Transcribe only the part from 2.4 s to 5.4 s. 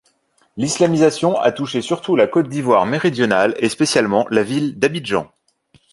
d'Ivoire méridionale, et spécialement la ville d'Abidjan.